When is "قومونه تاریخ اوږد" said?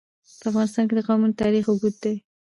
1.07-1.95